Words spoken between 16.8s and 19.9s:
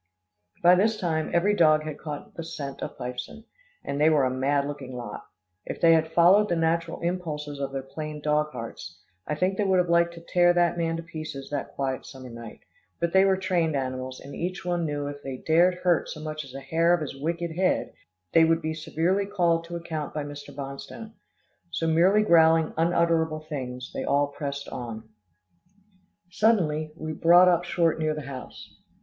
of his wicked head, they would be severely called to